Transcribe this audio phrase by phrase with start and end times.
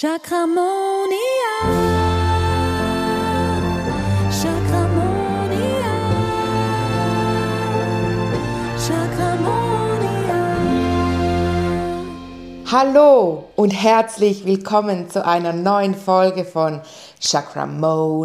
[0.00, 1.10] Chakramonia.
[4.30, 5.94] Chakramonia.
[8.78, 10.38] Chakramonia.
[12.70, 16.80] Hallo und herzlich willkommen zu einer neuen Folge von
[17.20, 18.20] Chakramonia.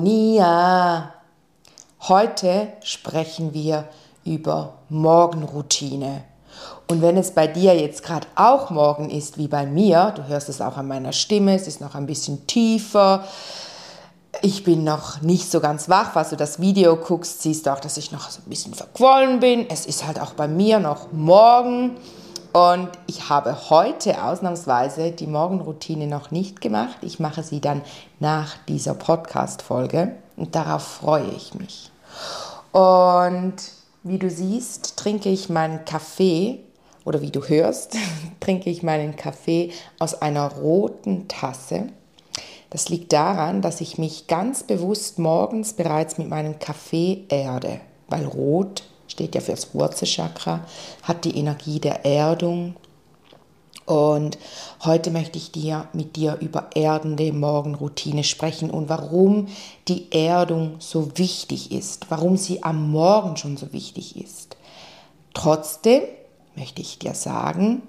[2.01, 3.89] Heute sprechen wir
[4.23, 6.32] über Morgenroutine.
[6.87, 10.49] Und wenn es bei dir jetzt gerade auch morgen ist wie bei mir, du hörst
[10.49, 13.23] es auch an meiner Stimme, es ist noch ein bisschen tiefer,
[14.41, 16.11] ich bin noch nicht so ganz wach.
[16.13, 19.39] Falls du das Video guckst, siehst du auch, dass ich noch so ein bisschen verquollen
[19.39, 19.69] bin.
[19.69, 21.91] Es ist halt auch bei mir noch morgen.
[22.51, 26.97] Und ich habe heute ausnahmsweise die Morgenroutine noch nicht gemacht.
[27.01, 27.81] Ich mache sie dann
[28.19, 31.91] nach dieser Podcast-Folge und darauf freue ich mich.
[32.71, 33.55] Und
[34.03, 36.59] wie du siehst, trinke ich meinen Kaffee
[37.05, 37.97] oder wie du hörst,
[38.39, 41.87] trinke ich meinen Kaffee aus einer roten Tasse.
[42.69, 48.25] Das liegt daran, dass ich mich ganz bewusst morgens bereits mit meinem Kaffee erde, weil
[48.25, 50.65] rot steht ja für das Wurzelchakra,
[51.03, 52.75] hat die Energie der Erdung.
[53.85, 54.39] Und
[54.83, 59.49] heute möchte ich dir mit dir über erdende Morgenroutine sprechen und warum
[59.87, 64.55] die Erdung so wichtig ist, warum sie am Morgen schon so wichtig ist.
[65.33, 66.03] Trotzdem
[66.55, 67.81] möchte ich dir sagen,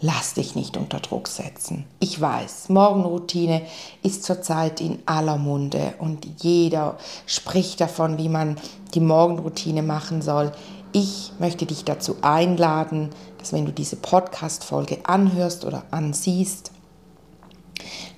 [0.00, 1.86] lass dich nicht unter Druck setzen.
[2.00, 3.62] Ich weiß, Morgenroutine
[4.02, 8.56] ist zurzeit in aller Munde und jeder spricht davon, wie man
[8.94, 10.52] die Morgenroutine machen soll.
[10.92, 16.70] Ich möchte dich dazu einladen, dass wenn du diese Podcast-Folge anhörst oder ansiehst,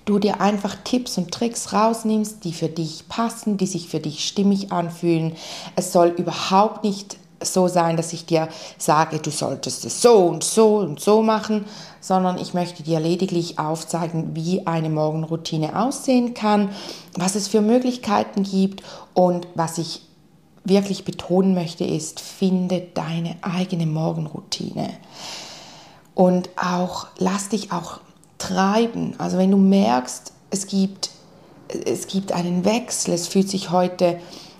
[0.04, 4.26] du dir einfach Tipps und Tricks rausnimmst, die für dich passen, die sich für dich
[4.26, 5.32] stimmig anfühlen.
[5.74, 8.48] Es soll überhaupt nicht so sein, dass ich dir
[8.78, 11.66] sage, du solltest es so und so und so machen,
[12.00, 16.70] sondern ich möchte dir lediglich aufzeigen, wie eine Morgenroutine aussehen kann,
[17.14, 18.82] was es für Möglichkeiten gibt
[19.14, 20.02] und was ich
[20.64, 24.90] wirklich betonen möchte, ist, finde deine eigene Morgenroutine.
[26.14, 28.00] Und auch lass dich auch
[28.38, 29.14] treiben.
[29.18, 31.10] Also wenn du merkst, es gibt,
[31.68, 34.18] es gibt einen Wechsel, es fühlt sich heute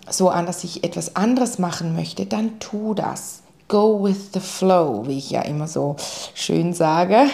[0.08, 3.42] so an, dass ich etwas anderes machen möchte, dann tu das.
[3.68, 5.96] Go with the flow, wie ich ja immer so
[6.34, 7.26] schön sage.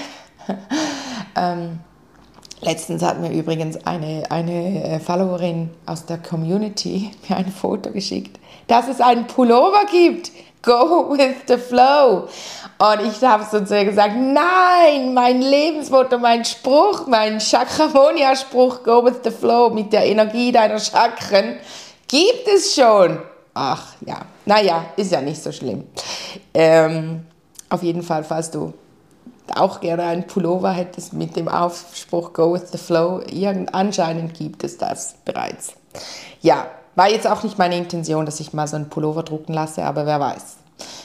[1.37, 1.81] ähm,
[2.63, 8.39] letztens hat mir übrigens eine, eine äh, Followerin aus der Community mir ein Foto geschickt,
[8.67, 10.33] dass es einen Pullover gibt.
[10.63, 12.29] Go with the flow.
[12.79, 19.05] Und ich habe so zu ihr gesagt, nein, mein Lebensmotto, mein Spruch, mein Chakramonia-Spruch, go
[19.05, 21.57] with the flow, mit der Energie deiner Chakren
[22.13, 23.21] Gibt es schon.
[23.55, 25.85] Ach ja, naja, ist ja nicht so schlimm.
[26.53, 27.25] Ähm,
[27.71, 28.75] auf jeden Fall, falls du
[29.55, 34.63] auch gerne einen Pullover hättest mit dem Aufspruch Go with the Flow, irgend, anscheinend gibt
[34.63, 35.73] es das bereits.
[36.43, 39.83] Ja, war jetzt auch nicht meine Intention, dass ich mal so einen Pullover drucken lasse,
[39.83, 40.57] aber wer weiß.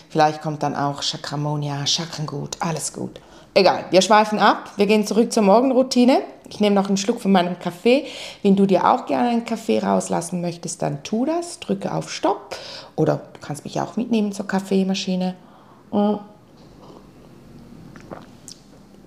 [0.09, 3.22] Vielleicht kommt dann auch Chakramonia, Chakrengut, alles gut.
[3.53, 4.72] Egal, wir schweifen ab.
[4.75, 6.22] Wir gehen zurück zur Morgenroutine.
[6.50, 8.06] Ich nehme noch einen Schluck von meinem Kaffee.
[8.41, 11.59] Wenn du dir auch gerne einen Kaffee rauslassen möchtest, dann tu das.
[11.59, 12.56] Drücke auf Stopp.
[12.96, 15.35] Oder du kannst mich auch mitnehmen zur Kaffeemaschine.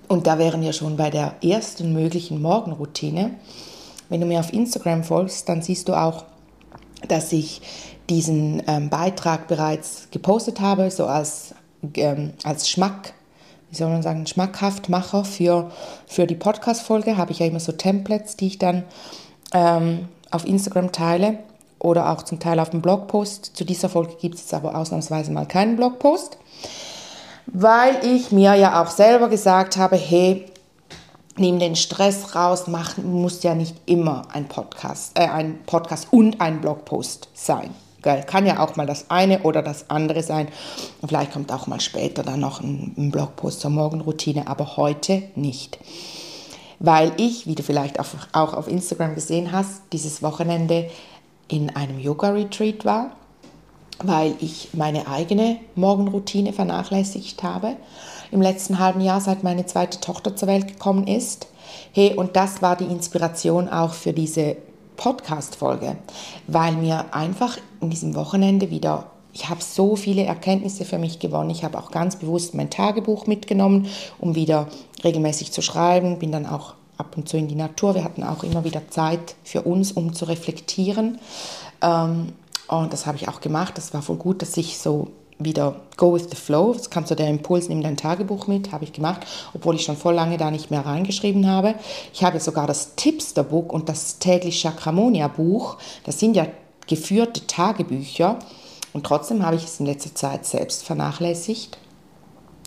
[0.07, 3.31] Und da wären wir schon bei der ersten möglichen Morgenroutine.
[4.09, 6.25] Wenn du mir auf Instagram folgst, dann siehst du auch,
[7.07, 7.61] dass ich
[8.09, 11.55] diesen ähm, Beitrag bereits gepostet habe, so als,
[11.95, 13.13] ähm, als Schmack
[13.71, 15.71] wie soll man sagen, schmackhaft mache für,
[16.05, 18.83] für die Podcast-Folge, habe ich ja immer so Templates, die ich dann
[19.53, 21.39] ähm, auf Instagram teile
[21.79, 23.55] oder auch zum Teil auf dem Blogpost.
[23.55, 26.37] Zu dieser Folge gibt es jetzt aber ausnahmsweise mal keinen Blogpost,
[27.47, 30.45] weil ich mir ja auch selber gesagt habe, hey,
[31.37, 36.41] nimm den Stress raus, mach, muss ja nicht immer ein Podcast, äh, ein Podcast und
[36.41, 37.71] ein Blogpost sein.
[38.01, 38.23] Geil.
[38.25, 40.47] Kann ja auch mal das eine oder das andere sein.
[41.05, 45.77] Vielleicht kommt auch mal später dann noch ein, ein Blogpost zur Morgenroutine, aber heute nicht.
[46.79, 50.89] Weil ich, wie du vielleicht auch, auch auf Instagram gesehen hast, dieses Wochenende
[51.47, 53.11] in einem Yoga-Retreat war,
[53.99, 57.75] weil ich meine eigene Morgenroutine vernachlässigt habe
[58.31, 61.47] im letzten halben Jahr, seit meine zweite Tochter zur Welt gekommen ist.
[61.91, 64.57] Hey, und das war die Inspiration auch für diese
[64.95, 65.97] Podcast-Folge,
[66.47, 71.49] weil mir einfach in diesem Wochenende wieder, ich habe so viele Erkenntnisse für mich gewonnen.
[71.49, 73.87] Ich habe auch ganz bewusst mein Tagebuch mitgenommen,
[74.19, 74.67] um wieder
[75.03, 76.19] regelmäßig zu schreiben.
[76.19, 77.95] Bin dann auch ab und zu in die Natur.
[77.95, 81.19] Wir hatten auch immer wieder Zeit für uns, um zu reflektieren.
[81.81, 82.33] Ähm,
[82.67, 83.77] und das habe ich auch gemacht.
[83.77, 85.07] Das war voll gut, dass ich so
[85.39, 86.73] wieder go with the flow.
[86.73, 89.97] Es kam so der Impuls, nimm dein Tagebuch mit, habe ich gemacht, obwohl ich schon
[89.97, 91.75] voll lange da nicht mehr reingeschrieben habe.
[92.13, 95.77] Ich habe sogar das Tipster-Book und das täglich Chakramonia-Buch.
[96.05, 96.45] Das sind ja
[96.91, 98.37] geführte Tagebücher.
[98.91, 101.77] Und trotzdem habe ich es in letzter Zeit selbst vernachlässigt.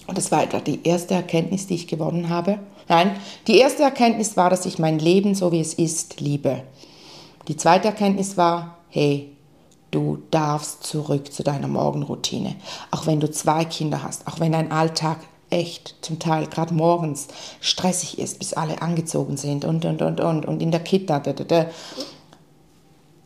[0.07, 2.59] Und das war etwa die erste Erkenntnis, die ich gewonnen habe.
[2.89, 3.17] Nein,
[3.47, 6.63] die erste Erkenntnis war, dass ich mein Leben so wie es ist liebe.
[7.49, 9.31] Die zweite Erkenntnis war, hey,
[9.91, 12.57] du darfst zurück zu deiner Morgenroutine.
[12.91, 15.19] Auch wenn du zwei Kinder hast, auch wenn dein Alltag
[15.51, 17.29] echt zum Teil gerade morgens
[17.61, 21.33] stressig ist, bis alle angezogen sind und, und, und, und, und in der Kita, da,
[21.33, 21.67] da, da,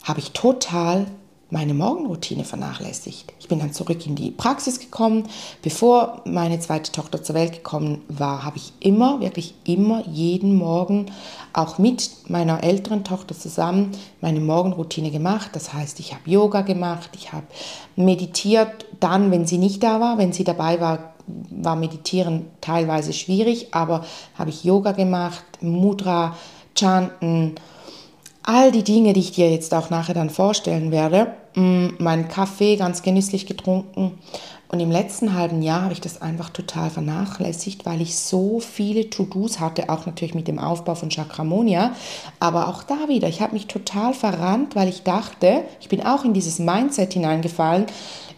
[0.05, 1.07] habe ich total
[1.51, 3.33] meine Morgenroutine vernachlässigt.
[3.41, 5.25] Ich bin dann zurück in die Praxis gekommen.
[5.63, 11.07] Bevor meine zweite Tochter zur Welt gekommen war, habe ich immer, wirklich immer jeden Morgen,
[11.55, 15.51] auch mit meiner älteren Tochter zusammen, meine Morgenroutine gemacht.
[15.55, 17.47] Das heißt, ich habe Yoga gemacht, ich habe
[17.97, 21.15] meditiert, dann, wenn sie nicht da war, wenn sie dabei war,
[21.51, 24.05] war Meditieren teilweise schwierig, aber
[24.35, 26.37] habe ich Yoga gemacht, Mudra,
[26.75, 27.55] Chanten,
[28.49, 32.77] all die Dinge, die ich dir jetzt auch nachher dann vorstellen werde, mm, meinen Kaffee
[32.77, 34.19] ganz genüsslich getrunken.
[34.71, 39.11] Und im letzten halben Jahr habe ich das einfach total vernachlässigt, weil ich so viele
[39.11, 41.93] To-Dos hatte, auch natürlich mit dem Aufbau von Chakramonia.
[42.41, 46.25] Aber auch da wieder, ich habe mich total verrannt, weil ich dachte, ich bin auch
[46.25, 47.85] in dieses Mindset hineingefallen,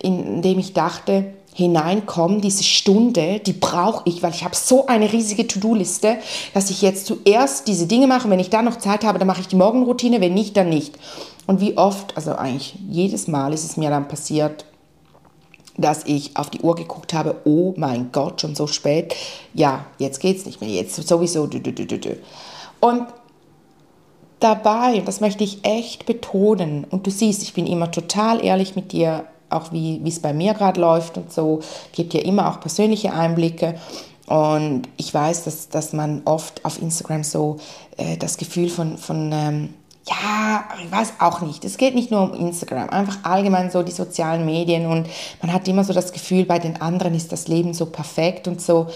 [0.02, 5.12] in dem ich dachte, hineinkommen, diese Stunde, die brauche ich, weil ich habe so eine
[5.12, 6.18] riesige To-Do-Liste,
[6.54, 8.30] dass ich jetzt zuerst diese Dinge mache.
[8.30, 10.94] Wenn ich da noch Zeit habe, dann mache ich die Morgenroutine, wenn nicht, dann nicht.
[11.46, 14.64] Und wie oft, also eigentlich jedes Mal ist es mir dann passiert,
[15.76, 19.14] dass ich auf die Uhr geguckt habe, oh mein Gott, schon so spät.
[19.54, 21.48] Ja, jetzt geht es nicht mehr, jetzt sowieso.
[22.80, 23.06] Und
[24.38, 28.92] dabei, das möchte ich echt betonen, und du siehst, ich bin immer total ehrlich mit
[28.92, 31.60] dir, auch wie es bei mir gerade läuft und so,
[31.92, 33.74] gibt ja immer auch persönliche Einblicke.
[34.26, 37.58] Und ich weiß, dass, dass man oft auf Instagram so
[37.96, 39.74] äh, das Gefühl von, von ähm,
[40.08, 41.64] ja, ich weiß auch nicht.
[41.64, 45.08] Es geht nicht nur um Instagram, einfach allgemein so die sozialen Medien und
[45.42, 48.60] man hat immer so das Gefühl, bei den anderen ist das Leben so perfekt und
[48.60, 48.86] so.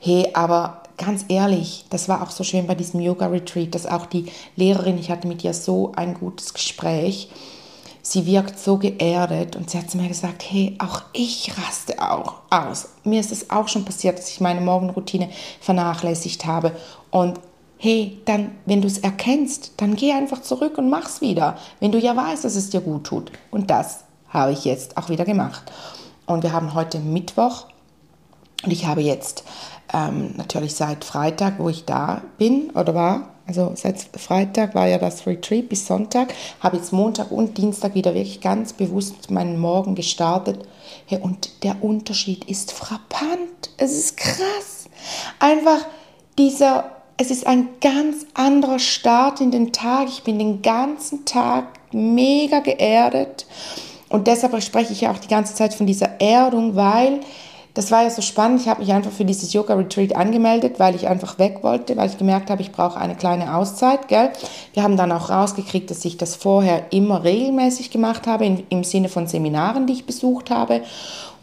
[0.00, 4.26] Hey, aber ganz ehrlich, das war auch so schön bei diesem Yoga-Retreat, dass auch die
[4.56, 7.28] Lehrerin, ich hatte mit ihr so ein gutes Gespräch
[8.02, 12.34] sie wirkt so geerdet und sie hat zu mir gesagt, hey, auch ich raste auch
[12.50, 12.88] aus.
[13.04, 16.72] Mir ist es auch schon passiert, dass ich meine Morgenroutine vernachlässigt habe
[17.10, 17.38] und
[17.78, 21.98] hey, dann, wenn du es erkennst, dann geh einfach zurück und mach's wieder, wenn du
[21.98, 23.32] ja weißt, dass es dir gut tut.
[23.50, 25.72] Und das habe ich jetzt auch wieder gemacht.
[26.26, 27.66] Und wir haben heute Mittwoch
[28.64, 29.42] und ich habe jetzt
[29.92, 34.98] ähm, natürlich seit Freitag, wo ich da bin oder war, also seit Freitag war ja
[34.98, 39.94] das Retreat bis Sonntag, habe jetzt Montag und Dienstag wieder wirklich ganz bewusst meinen Morgen
[39.94, 40.60] gestartet.
[41.08, 43.70] Ja, und der Unterschied ist frappant.
[43.76, 44.88] Es ist krass.
[45.38, 45.86] Einfach
[46.38, 50.08] dieser, es ist ein ganz anderer Start in den Tag.
[50.08, 53.46] Ich bin den ganzen Tag mega geerdet.
[54.08, 57.20] Und deshalb spreche ich ja auch die ganze Zeit von dieser Erdung, weil
[57.74, 58.60] das war ja so spannend.
[58.60, 62.18] Ich habe mich einfach für dieses Yoga-Retreat angemeldet, weil ich einfach weg wollte, weil ich
[62.18, 64.08] gemerkt habe, ich brauche eine kleine Auszeit.
[64.08, 64.30] Gell?
[64.74, 68.84] Wir haben dann auch rausgekriegt, dass ich das vorher immer regelmäßig gemacht habe, in, im
[68.84, 70.82] Sinne von Seminaren, die ich besucht habe.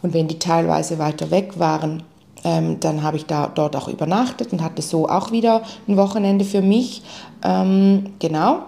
[0.02, 2.04] Und wenn die teilweise weiter weg waren,
[2.44, 6.46] ähm, dann habe ich da dort auch übernachtet und hatte so auch wieder ein Wochenende
[6.46, 7.02] für mich.
[7.44, 8.64] Ähm, genau.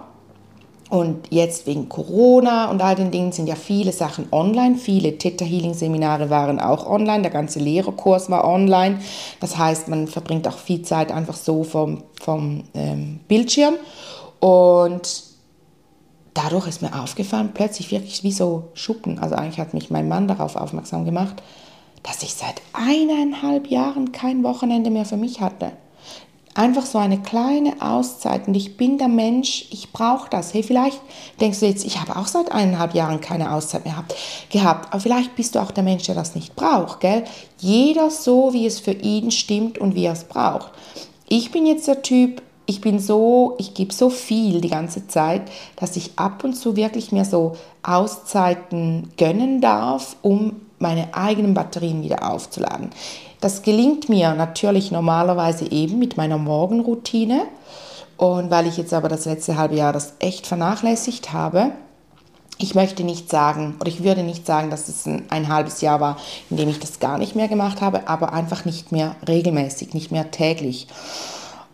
[0.92, 4.74] Und jetzt wegen Corona und all den Dingen sind ja viele Sachen online.
[4.76, 7.22] Viele Theta Healing Seminare waren auch online.
[7.22, 8.98] Der ganze Lehrerkurs war online.
[9.40, 13.76] Das heißt, man verbringt auch viel Zeit einfach so vom, vom ähm, Bildschirm.
[14.38, 15.22] Und
[16.34, 19.18] dadurch ist mir aufgefallen, plötzlich wirklich wie so Schuppen.
[19.18, 21.42] Also eigentlich hat mich mein Mann darauf aufmerksam gemacht,
[22.02, 25.72] dass ich seit eineinhalb Jahren kein Wochenende mehr für mich hatte.
[26.54, 30.52] Einfach so eine kleine Auszeit und ich bin der Mensch, ich brauche das.
[30.52, 31.00] Hey, vielleicht
[31.40, 34.04] denkst du jetzt, ich habe auch seit eineinhalb Jahren keine Auszeit mehr
[34.50, 37.24] gehabt, aber vielleicht bist du auch der Mensch, der das nicht braucht, gell?
[37.58, 40.72] Jeder so, wie es für ihn stimmt und wie er es braucht.
[41.26, 45.42] Ich bin jetzt der Typ, ich bin so, ich gebe so viel die ganze Zeit,
[45.76, 52.02] dass ich ab und zu wirklich mir so Auszeiten gönnen darf, um meine eigenen Batterien
[52.02, 52.90] wieder aufzuladen.
[53.42, 57.42] Das gelingt mir natürlich normalerweise eben mit meiner Morgenroutine.
[58.16, 61.72] Und weil ich jetzt aber das letzte halbe Jahr das echt vernachlässigt habe,
[62.58, 65.98] ich möchte nicht sagen, oder ich würde nicht sagen, dass es ein, ein, halbes Jahr
[65.98, 66.18] war,
[66.50, 70.12] in dem ich das gar nicht mehr gemacht habe, aber einfach nicht mehr regelmäßig, nicht
[70.12, 70.86] mehr täglich.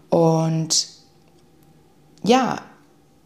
[0.08, 0.88] Und
[2.24, 2.60] ja,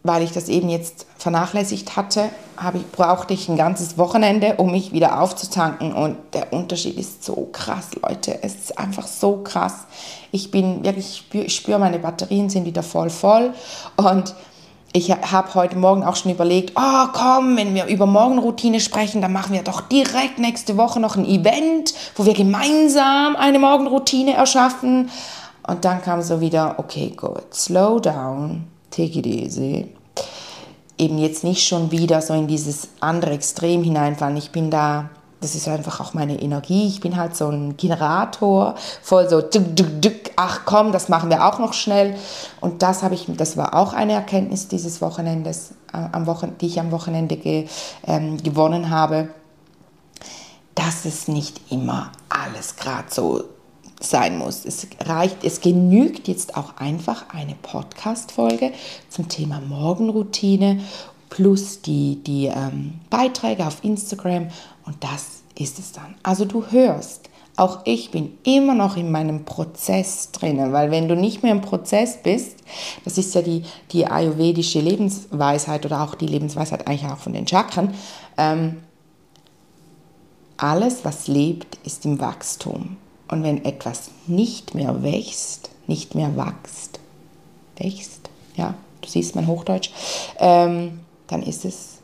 [0.04, 2.30] weil ich das eben jetzt vernachlässigt hatte,
[2.74, 5.92] ich, brauchte ich ein ganzes Wochenende, um mich wieder aufzutanken.
[5.92, 8.42] Und der Unterschied ist so krass, Leute.
[8.42, 9.86] Es ist einfach so krass.
[10.32, 13.52] Ich bin wirklich, ich spüre meine Batterien sind wieder voll voll.
[13.96, 14.34] Und
[14.92, 19.32] ich habe heute Morgen auch schon überlegt, oh komm, wenn wir über Morgenroutine sprechen, dann
[19.32, 25.10] machen wir doch direkt nächste Woche noch ein Event, wo wir gemeinsam eine Morgenroutine erschaffen.
[25.66, 29.88] Und dann kam so wieder, okay, gut, slow down, take it easy.
[30.98, 34.36] Eben jetzt nicht schon wieder so in dieses andere Extrem hineinfallen.
[34.36, 36.86] Ich bin da, das ist einfach auch meine Energie.
[36.86, 41.30] Ich bin halt so ein Generator, voll so, dück, dück, dück, ach komm, das machen
[41.30, 42.14] wir auch noch schnell.
[42.60, 46.80] Und das habe ich, das war auch eine Erkenntnis dieses Wochenendes, am Wochen, die ich
[46.80, 47.66] am Wochenende ge,
[48.06, 49.28] ähm, gewonnen habe,
[50.74, 53.44] dass es nicht immer alles gerade so
[54.02, 54.64] sein muss.
[54.64, 58.72] Es reicht, es genügt jetzt auch einfach eine Podcast-Folge
[59.08, 60.80] zum Thema Morgenroutine
[61.30, 64.48] plus die, die ähm, Beiträge auf Instagram
[64.84, 66.14] und das ist es dann.
[66.22, 71.16] Also du hörst, auch ich bin immer noch in meinem Prozess drinnen, weil wenn du
[71.16, 72.58] nicht mehr im Prozess bist,
[73.04, 77.46] das ist ja die, die ayurvedische Lebensweisheit oder auch die Lebensweisheit eigentlich auch von den
[77.46, 77.94] Chakren,
[78.38, 78.78] ähm,
[80.56, 82.96] alles, was lebt, ist im Wachstum.
[83.32, 87.00] Und wenn etwas nicht mehr wächst, nicht mehr wächst,
[87.78, 89.90] wächst, ja, du siehst mein Hochdeutsch,
[90.38, 92.00] ähm, dann ist es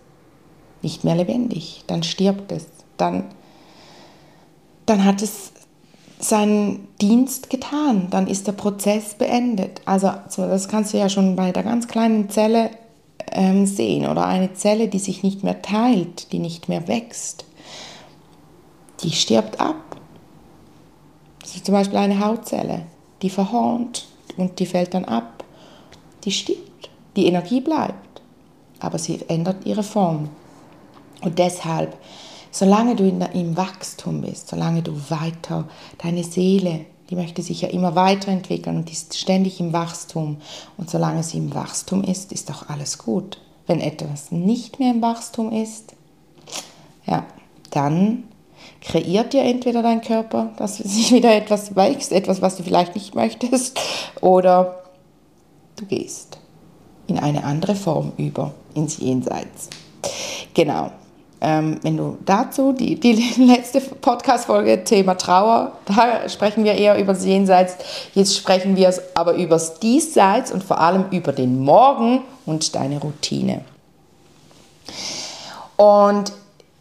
[0.81, 2.65] nicht mehr lebendig, dann stirbt es,
[2.97, 3.25] dann,
[4.87, 5.53] dann hat es
[6.19, 9.83] seinen Dienst getan, dann ist der Prozess beendet.
[9.85, 12.71] Also das kannst du ja schon bei der ganz kleinen Zelle
[13.33, 14.09] ähm, sehen.
[14.09, 17.45] Oder eine Zelle, die sich nicht mehr teilt, die nicht mehr wächst,
[19.03, 19.77] die stirbt ab
[21.63, 22.83] zum Beispiel eine Hautzelle,
[23.23, 25.45] die verhornt und die fällt dann ab.
[26.25, 26.69] Die stirbt.
[27.17, 28.23] Die Energie bleibt,
[28.79, 30.29] aber sie ändert ihre Form.
[31.21, 31.97] Und deshalb,
[32.53, 35.69] solange du in, im Wachstum bist, solange du weiter,
[36.01, 40.37] deine Seele, die möchte sich ja immer weiterentwickeln und ist ständig im Wachstum.
[40.77, 43.41] Und solange sie im Wachstum ist, ist auch alles gut.
[43.67, 45.95] Wenn etwas nicht mehr im Wachstum ist,
[47.07, 47.27] ja,
[47.71, 48.25] dann
[48.81, 53.15] kreiert dir entweder dein Körper, dass sich wieder etwas wächst, etwas, was du vielleicht nicht
[53.15, 53.79] möchtest,
[54.21, 54.83] oder
[55.77, 56.39] du gehst
[57.07, 59.71] in eine andere Form über, ins Jenseits.
[60.55, 60.91] Genau.
[61.41, 67.13] Ähm, wenn du dazu, die, die letzte Podcast-Folge, Thema Trauer, da sprechen wir eher über
[67.13, 67.77] das Jenseits.
[68.15, 73.01] Jetzt sprechen wir aber über das Diesseits und vor allem über den Morgen und deine
[73.01, 73.65] Routine.
[75.77, 76.33] Und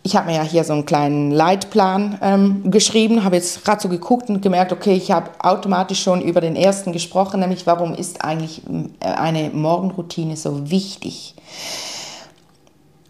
[0.07, 3.89] ich habe mir ja hier so einen kleinen Leitplan ähm, geschrieben, habe jetzt gerade so
[3.89, 8.23] geguckt und gemerkt, okay, ich habe automatisch schon über den ersten gesprochen, nämlich warum ist
[8.23, 8.61] eigentlich
[9.01, 11.35] äh, eine Morgenroutine so wichtig?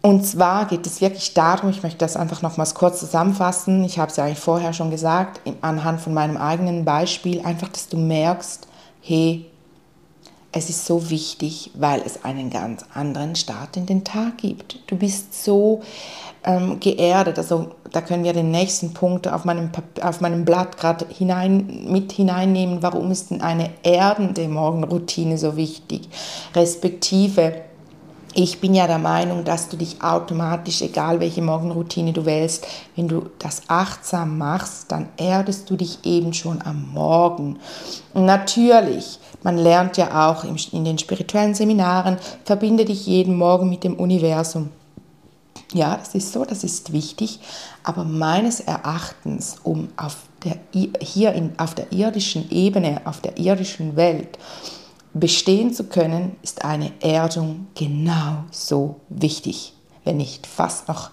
[0.02, 4.10] Und zwar geht es wirklich darum, ich möchte das einfach nochmals kurz zusammenfassen, ich habe
[4.10, 8.66] es ja eigentlich vorher schon gesagt, anhand von meinem eigenen Beispiel, einfach, dass du merkst,
[9.02, 9.46] hey,
[10.58, 14.80] es ist so wichtig, weil es einen ganz anderen Start in den Tag gibt.
[14.88, 15.80] Du bist so
[16.44, 17.38] ähm, geerdet.
[17.38, 19.70] Also da können wir den nächsten Punkt auf meinem,
[20.02, 22.82] auf meinem Blatt gerade hinein, mit hineinnehmen.
[22.82, 26.08] Warum ist denn eine erdende Morgenroutine so wichtig?
[26.54, 27.62] Respektive,
[28.40, 32.64] ich bin ja der Meinung, dass du dich automatisch, egal welche Morgenroutine du wählst,
[32.94, 37.58] wenn du das achtsam machst, dann erdest du dich eben schon am Morgen.
[38.14, 43.82] Und natürlich, man lernt ja auch in den spirituellen Seminaren, verbinde dich jeden Morgen mit
[43.82, 44.68] dem Universum.
[45.74, 47.40] Ja, das ist so, das ist wichtig,
[47.82, 50.58] aber meines Erachtens, um auf der,
[51.00, 54.38] hier in, auf der irdischen Ebene, auf der irdischen Welt
[55.14, 59.74] bestehen zu können, ist eine Erdung genauso wichtig,
[60.04, 61.10] wenn nicht fast noch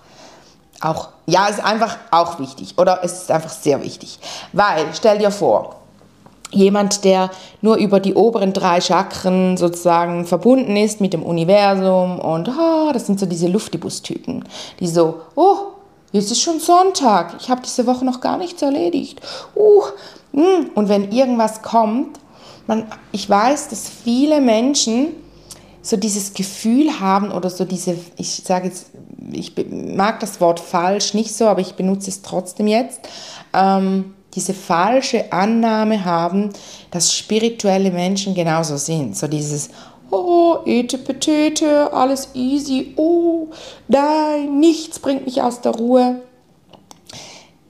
[0.82, 4.20] auch, ja, ist einfach auch wichtig oder es ist einfach sehr wichtig,
[4.52, 5.78] weil stell dir vor,
[6.52, 12.50] jemand, der nur über die oberen drei Chakren sozusagen verbunden ist mit dem Universum und
[12.50, 14.46] oh, das sind so diese Luftibus-Typen,
[14.80, 15.58] die so, oh,
[16.12, 19.22] jetzt ist schon Sonntag, ich habe diese Woche noch gar nichts erledigt.
[19.56, 19.84] Uh,
[20.34, 20.72] mm.
[20.75, 22.20] Und wenn irgendwas kommt,
[22.67, 25.07] man, ich weiß, dass viele Menschen
[25.81, 28.88] so dieses Gefühl haben oder so diese, ich sage jetzt,
[29.31, 33.01] ich mag das Wort falsch nicht so, aber ich benutze es trotzdem jetzt,
[33.53, 36.50] ähm, diese falsche Annahme haben,
[36.91, 39.15] dass spirituelle Menschen genauso sind.
[39.15, 39.69] So dieses,
[40.12, 43.50] oh, ete petete, alles easy, oh,
[43.88, 46.22] nein, nichts bringt mich aus der Ruhe.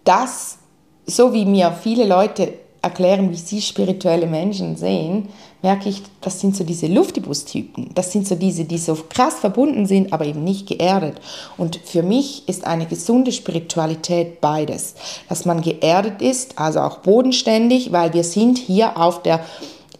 [0.06, 0.58] Das,
[1.06, 2.54] so wie mir viele Leute
[2.86, 5.28] erklären, wie sie spirituelle Menschen sehen,
[5.62, 7.90] merke ich, das sind so diese Luftibus-Typen.
[7.96, 11.18] Das sind so diese, die so krass verbunden sind, aber eben nicht geerdet.
[11.58, 14.94] Und für mich ist eine gesunde Spiritualität beides.
[15.28, 19.44] Dass man geerdet ist, also auch bodenständig, weil wir sind hier auf der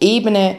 [0.00, 0.56] Ebene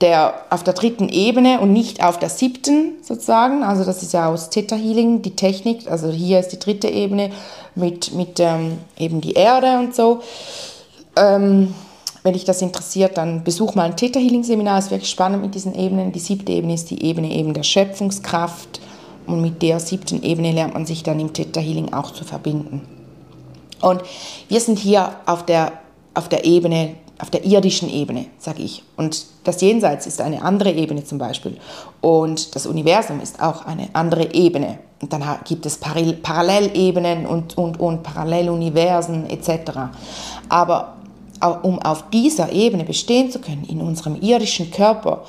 [0.00, 3.62] der, auf der dritten Ebene und nicht auf der siebten sozusagen.
[3.62, 5.90] Also das ist ja aus Theta Healing die Technik.
[5.90, 7.30] Also hier ist die dritte Ebene
[7.74, 10.20] mit, mit ähm, eben die Erde und so.
[11.16, 11.74] Ähm,
[12.22, 14.78] wenn dich das interessiert, dann besuch mal ein Theta Healing Seminar.
[14.78, 16.12] Es ist wirklich spannend mit diesen Ebenen.
[16.12, 18.80] Die siebte Ebene ist die Ebene eben der Schöpfungskraft.
[19.26, 22.82] Und mit der siebten Ebene lernt man sich dann im Theta Healing auch zu verbinden.
[23.80, 24.02] Und
[24.48, 25.72] wir sind hier auf der,
[26.14, 28.82] auf der Ebene, auf der irdischen Ebene, sage ich.
[28.96, 31.56] Und das Jenseits ist eine andere Ebene zum Beispiel.
[32.02, 34.78] Und das Universum ist auch eine andere Ebene.
[35.00, 39.72] Und dann gibt es Parallelebenen und, und, und Paralleluniversen etc.
[40.50, 40.96] Aber
[41.40, 45.24] um auf dieser Ebene bestehen zu können, in unserem irdischen Körper,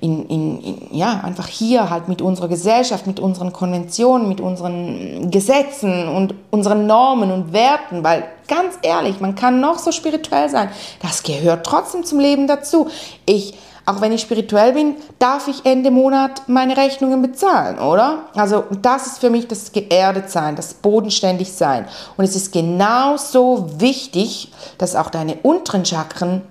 [0.00, 5.30] in, in, in, ja, einfach hier halt mit unserer Gesellschaft, mit unseren Konventionen, mit unseren
[5.30, 10.68] Gesetzen und unseren Normen und Werten, weil ganz ehrlich, man kann noch so spirituell sein,
[11.00, 12.88] das gehört trotzdem zum Leben dazu.
[13.24, 13.54] Ich
[13.86, 18.24] auch wenn ich spirituell bin, darf ich Ende Monat meine Rechnungen bezahlen, oder?
[18.34, 21.86] Also das ist für mich das geerdet sein, das bodenständig sein.
[22.16, 26.42] Und es ist genauso wichtig, dass auch deine unteren Chakren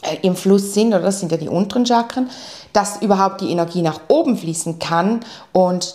[0.00, 2.30] äh, im Fluss sind, oder das sind ja die unteren Chakren,
[2.72, 5.20] dass überhaupt die Energie nach oben fließen kann
[5.52, 5.94] und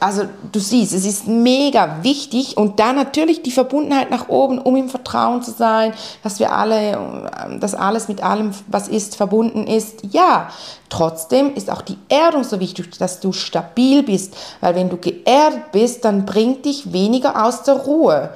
[0.00, 4.76] also du siehst, es ist mega wichtig und dann natürlich die Verbundenheit nach oben, um
[4.76, 10.00] im Vertrauen zu sein, dass wir alle, dass alles mit allem, was ist, verbunden ist.
[10.10, 10.48] Ja,
[10.88, 15.72] trotzdem ist auch die Erdung so wichtig, dass du stabil bist, weil wenn du geerdet
[15.72, 18.30] bist, dann bringt dich weniger aus der Ruhe.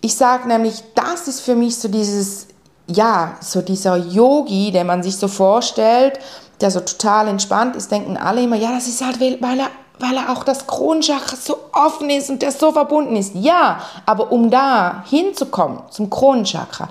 [0.00, 2.46] Ich sage nämlich, das ist für mich so dieses,
[2.86, 6.18] ja, so dieser Yogi, den man sich so vorstellt,
[6.60, 10.16] der so total entspannt ist, denken alle immer, ja, das ist halt, weil er weil
[10.16, 13.34] er auch das Kronenchakra so offen ist und der so verbunden ist.
[13.34, 16.88] Ja, aber um da hinzukommen zum Kronenchakra,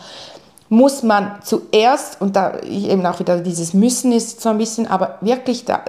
[0.70, 5.18] muss man zuerst, und da eben auch wieder dieses Müssen ist so ein bisschen, aber
[5.22, 5.82] wirklich, da,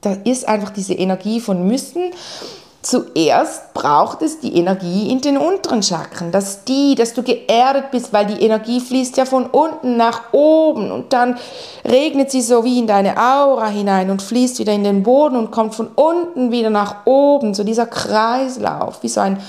[0.00, 2.12] da ist einfach diese Energie von Müssen
[2.86, 8.12] Zuerst braucht es die Energie in den unteren Chakren, dass die, dass du geerdet bist,
[8.12, 11.36] weil die Energie fließt ja von unten nach oben und dann
[11.84, 15.50] regnet sie so wie in deine Aura hinein und fließt wieder in den Boden und
[15.50, 19.40] kommt von unten wieder nach oben, so dieser Kreislauf, wie so ein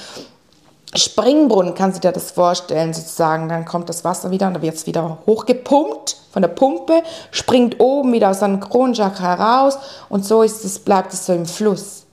[0.95, 3.50] Springbrunnen, kannst du dir das vorstellen, sozusagen.
[3.50, 7.80] Dann kommt das Wasser wieder und dann wird es wieder hochgepumpt von der Pumpe, springt
[7.80, 9.78] oben wieder aus deinem Kronenchakra heraus
[10.10, 12.08] und so ist es, bleibt es so im Fluss.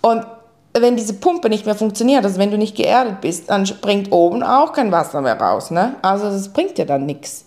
[0.00, 0.24] Und
[0.72, 4.42] wenn diese Pumpe nicht mehr funktioniert, also wenn du nicht geerdet bist, dann springt oben
[4.42, 5.70] auch kein Wasser mehr raus.
[5.70, 5.96] Ne?
[6.02, 7.44] Also das bringt dir dann nichts.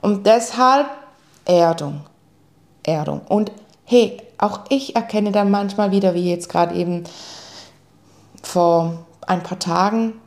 [0.00, 0.86] Und deshalb
[1.44, 2.00] Erdung.
[2.82, 3.20] Erdung.
[3.28, 3.52] Und
[3.84, 7.04] hey, auch ich erkenne dann manchmal wieder, wie jetzt gerade eben
[8.42, 10.20] vor ein paar Tagen,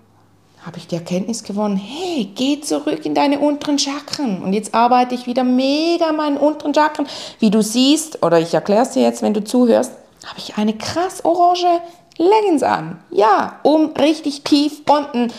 [0.65, 4.41] habe ich die Erkenntnis gewonnen, hey, geh zurück in deine unteren Chakren.
[4.41, 7.07] Und jetzt arbeite ich wieder mega meinen unteren Chakren.
[7.39, 9.91] Wie du siehst, oder ich erkläre es dir jetzt, wenn du zuhörst,
[10.25, 11.79] habe ich eine krass orange
[12.17, 12.99] Leggings an.
[13.11, 15.31] Ja, um richtig tief unten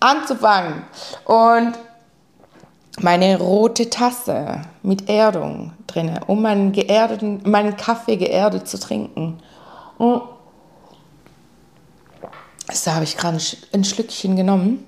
[0.00, 0.84] anzufangen.
[1.24, 1.72] Und
[3.00, 9.38] meine rote Tasse mit Erdung drin, um meinen, geerdeten, meinen Kaffee geerdet zu trinken.
[9.98, 10.28] So
[12.92, 13.38] habe ich gerade
[13.72, 14.86] ein Schlückchen genommen.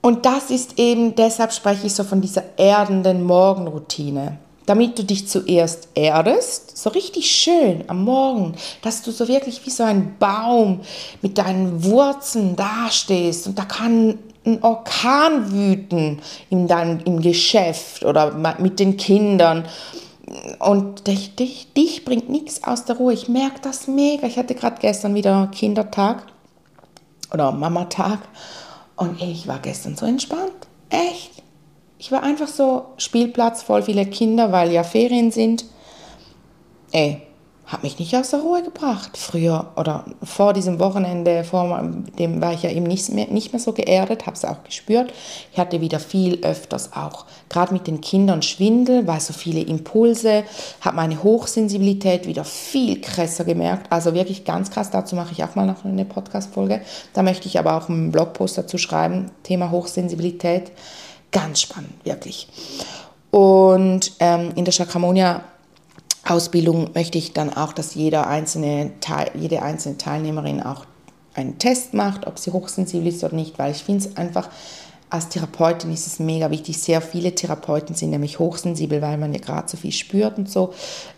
[0.00, 5.26] Und das ist eben, deshalb spreche ich so von dieser erdenden Morgenroutine damit du dich
[5.26, 10.80] zuerst erdest, so richtig schön am Morgen, dass du so wirklich wie so ein Baum
[11.22, 18.32] mit deinen Wurzeln dastehst und da kann ein Orkan wüten in deinem im Geschäft oder
[18.58, 19.66] mit den Kindern.
[20.58, 23.14] Und dich, dich, dich bringt nichts aus der Ruhe.
[23.14, 24.26] Ich merke das mega.
[24.26, 26.22] Ich hatte gerade gestern wieder Kindertag
[27.32, 28.18] oder Mamatag
[28.96, 30.68] und ich war gestern so entspannt.
[30.90, 31.27] Echt
[31.98, 35.64] ich war einfach so Spielplatz, voll viele Kinder, weil ja Ferien sind.
[36.92, 37.22] Ey,
[37.68, 39.18] hat mich nicht aus der Ruhe gebracht.
[39.18, 41.82] Früher oder vor diesem Wochenende, vor
[42.18, 45.12] dem war ich ja eben nicht mehr, nicht mehr so geerdet, habe es auch gespürt.
[45.52, 50.44] Ich hatte wieder viel öfters auch, gerade mit den Kindern Schwindel, weil so viele Impulse,
[50.80, 53.92] habe meine Hochsensibilität wieder viel krasser gemerkt.
[53.92, 56.80] Also wirklich ganz krass, dazu mache ich auch mal noch eine Podcast-Folge.
[57.12, 60.72] Da möchte ich aber auch einen Blogpost dazu schreiben, Thema Hochsensibilität.
[61.30, 62.48] Ganz spannend, wirklich.
[63.30, 65.44] Und ähm, in der Chakramonia
[66.26, 70.84] Ausbildung möchte ich dann auch, dass jeder einzelne Teil, jede einzelne Teilnehmerin auch
[71.34, 74.48] einen Test macht, ob sie hochsensibel ist oder nicht, weil ich finde es einfach
[75.10, 76.78] als Therapeutin ist es mega wichtig.
[76.78, 80.74] Sehr viele Therapeuten sind nämlich hochsensibel, weil man ja gerade so viel spürt und so.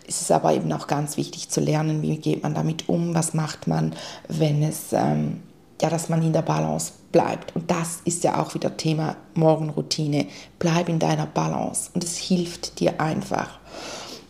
[0.07, 3.33] Es ist aber eben auch ganz wichtig zu lernen, wie geht man damit um, was
[3.33, 3.93] macht man,
[4.29, 5.41] wenn es, ähm,
[5.81, 7.55] ja, dass man in der Balance bleibt.
[7.55, 10.27] Und das ist ja auch wieder Thema Morgenroutine.
[10.59, 13.59] Bleib in deiner Balance und es hilft dir einfach.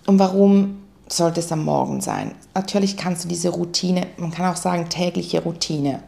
[0.06, 2.34] Und warum sollte es am Morgen sein?
[2.54, 6.02] Natürlich kannst du diese Routine, man kann auch sagen tägliche Routine,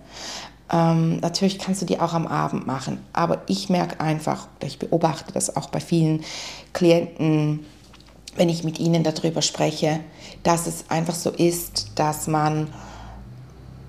[0.72, 5.34] ähm, natürlich kannst du die auch am Abend machen, aber ich merke einfach, ich beobachte
[5.34, 6.24] das auch bei vielen
[6.72, 7.66] Klienten,
[8.36, 10.00] wenn ich mit ihnen darüber spreche,
[10.42, 12.70] dass es einfach so ist, dass man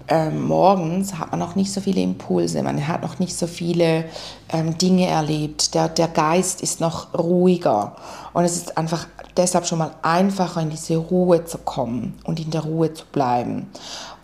[0.08, 4.04] ähm, morgens hat man noch nicht so viele Impulse, man hat noch nicht so viele
[4.50, 7.96] ähm, Dinge erlebt, der, der Geist ist noch ruhiger
[8.34, 12.50] und es ist einfach deshalb schon mal einfacher in diese Ruhe zu kommen und in
[12.50, 13.70] der Ruhe zu bleiben.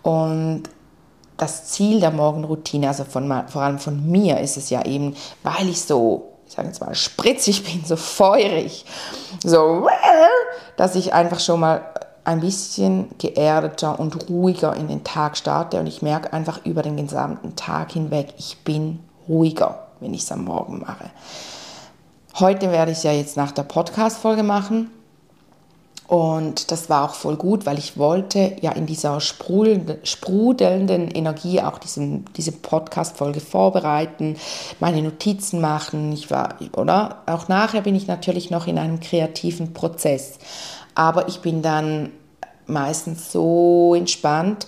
[0.03, 0.63] Und
[1.37, 5.69] das Ziel der Morgenroutine, also von, vor allem von mir, ist es ja eben, weil
[5.69, 8.85] ich so, ich sage jetzt mal, spritzig bin, so feurig,
[9.43, 9.87] so,
[10.77, 11.81] dass ich einfach schon mal
[12.23, 16.97] ein bisschen geerdeter und ruhiger in den Tag starte und ich merke einfach über den
[16.97, 21.09] gesamten Tag hinweg, ich bin ruhiger, wenn ich es am Morgen mache.
[22.39, 24.89] Heute werde ich es ja jetzt nach der Podcast-Folge machen
[26.11, 30.01] und das war auch voll gut, weil ich wollte ja in dieser sprudelnden
[31.09, 34.35] Energie auch diesen, diese Podcast-Folge vorbereiten,
[34.81, 36.11] meine Notizen machen.
[36.11, 37.21] Ich war, oder?
[37.27, 40.37] Auch nachher bin ich natürlich noch in einem kreativen Prozess.
[40.95, 42.09] Aber ich bin dann
[42.67, 44.67] meistens so entspannt,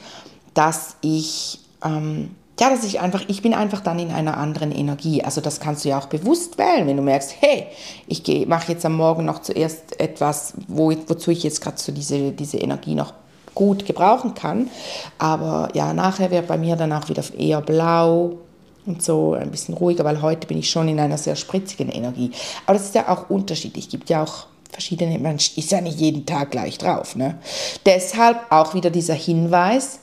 [0.54, 5.24] dass ich ähm, ja, dass ich einfach, ich bin einfach dann in einer anderen Energie.
[5.24, 7.66] Also das kannst du ja auch bewusst wählen, wenn du merkst, hey,
[8.08, 12.32] ich mache jetzt am Morgen noch zuerst etwas, wo, wozu ich jetzt gerade so diese,
[12.32, 13.14] diese Energie noch
[13.56, 14.70] gut gebrauchen kann.
[15.18, 18.38] Aber ja, nachher wird bei mir dann auch wieder eher blau
[18.86, 22.32] und so ein bisschen ruhiger, weil heute bin ich schon in einer sehr spritzigen Energie.
[22.66, 23.86] Aber das ist ja auch unterschiedlich.
[23.86, 27.16] Es gibt ja auch verschiedene, man ist ja nicht jeden Tag gleich drauf.
[27.16, 27.40] Ne?
[27.86, 30.00] Deshalb auch wieder dieser Hinweis,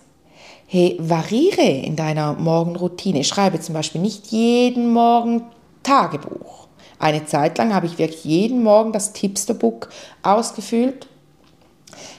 [0.73, 3.25] hey, variere in deiner Morgenroutine.
[3.25, 5.43] Schreibe zum Beispiel nicht jeden Morgen
[5.83, 6.69] Tagebuch.
[7.01, 9.89] Eine Zeit lang habe ich wirklich jeden Morgen das Tipsterbook
[10.23, 11.09] ausgefüllt.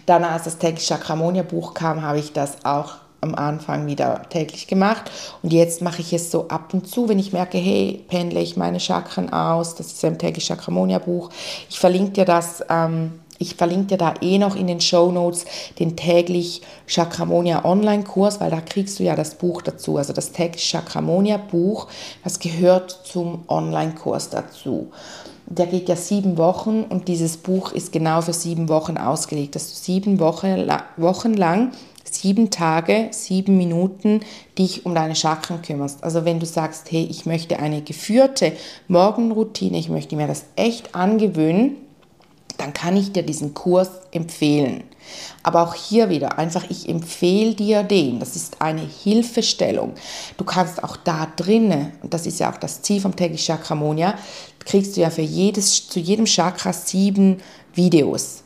[0.06, 4.68] Dann, als das tägliche Chakramonia Buch kam, habe ich das auch am Anfang wieder täglich
[4.68, 5.10] gemacht.
[5.42, 8.58] Und jetzt mache ich es so ab und zu, wenn ich merke, hey, pendle ich
[8.58, 9.76] meine Chakren aus.
[9.76, 11.30] Das ist ein tägliche Chakramonia Buch.
[11.70, 15.46] Ich verlinke dir das ähm, ich verlinke dir da eh noch in den Show Notes
[15.80, 19.98] den täglich Chakramonia Online-Kurs, weil da kriegst du ja das Buch dazu.
[19.98, 21.88] Also das täglich Chakramonia Buch,
[22.24, 24.92] das gehört zum Online-Kurs dazu.
[25.48, 29.70] Der geht ja sieben Wochen und dieses Buch ist genau für sieben Wochen ausgelegt, dass
[29.70, 31.72] du sieben Wochen, Wochen lang
[32.14, 34.22] sieben Tage, sieben Minuten
[34.58, 36.04] dich um deine Chakren kümmerst.
[36.04, 38.54] Also wenn du sagst, hey, ich möchte eine geführte
[38.88, 41.78] Morgenroutine, ich möchte mir das echt angewöhnen,
[42.58, 44.84] dann kann ich dir diesen Kurs empfehlen.
[45.44, 48.20] Aber auch hier wieder einfach, ich empfehle dir den.
[48.20, 49.94] Das ist eine Hilfestellung.
[50.38, 54.16] Du kannst auch da drinnen, und das ist ja auch das Ziel vom täglich Chakramonia,
[54.66, 57.42] kriegst du ja für jedes, zu jedem Chakra sieben
[57.74, 58.44] Videos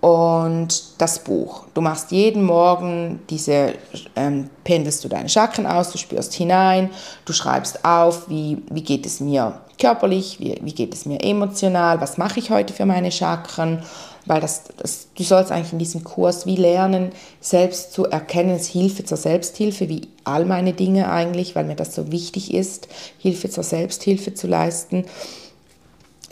[0.00, 1.66] und das Buch.
[1.74, 3.74] Du machst jeden Morgen diese,
[4.14, 6.90] ähm, pendelst du deine Chakren aus, du spürst hinein,
[7.24, 12.00] du schreibst auf, wie, wie geht es mir körperlich, wie, wie geht es mir emotional,
[12.00, 13.82] was mache ich heute für meine Chakren,
[14.24, 18.66] weil das, das, du sollst eigentlich in diesem Kurs wie lernen, selbst zu erkennen, es
[18.66, 23.50] Hilfe zur Selbsthilfe, wie all meine Dinge eigentlich, weil mir das so wichtig ist, Hilfe
[23.50, 25.04] zur Selbsthilfe zu leisten,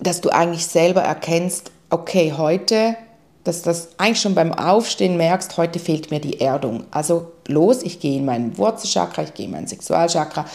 [0.01, 2.97] dass du eigentlich selber erkennst, okay, heute
[3.45, 6.85] dass das eigentlich schon beim Aufstehen merkst, heute fehlt mir die Erdung.
[6.91, 10.47] Also los, ich gehe in mein Wurzelchakra, ich gehe in mein Sexualchakra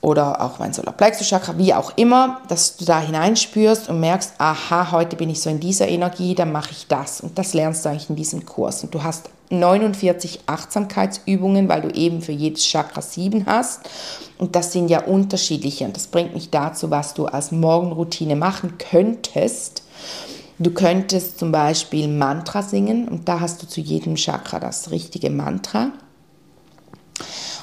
[0.00, 5.16] oder auch mein Solarplexuschakra, wie auch immer, dass du da hineinspürst und merkst, aha, heute
[5.16, 7.20] bin ich so in dieser Energie, dann mache ich das.
[7.20, 8.84] Und das lernst du eigentlich in diesem Kurs.
[8.84, 13.80] Und du hast 49 Achtsamkeitsübungen, weil du eben für jedes Chakra sieben hast.
[14.38, 15.84] Und das sind ja unterschiedliche.
[15.84, 19.82] Und das bringt mich dazu, was du als Morgenroutine machen könntest.
[20.58, 25.28] Du könntest zum Beispiel Mantra singen und da hast du zu jedem Chakra das richtige
[25.28, 25.92] Mantra.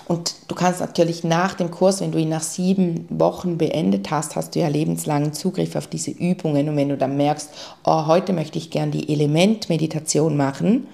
[0.08, 4.36] Und du kannst natürlich nach dem Kurs, wenn du ihn nach sieben Wochen beendet hast,
[4.36, 6.70] hast du ja lebenslangen Zugriff auf diese Übungen.
[6.70, 7.50] Und wenn du dann merkst,
[7.86, 10.88] oh, heute möchte ich gern die Elementmeditation machen